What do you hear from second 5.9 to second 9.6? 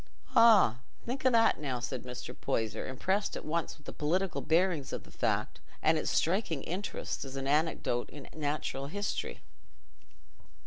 with its striking interest as an anecdote in natural history.